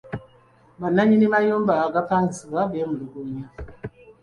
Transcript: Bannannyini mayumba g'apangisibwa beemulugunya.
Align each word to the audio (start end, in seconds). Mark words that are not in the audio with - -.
Bannannyini 0.81 1.27
mayumba 1.33 1.73
g'apangisibwa 1.93 2.61
beemulugunya. 2.71 3.45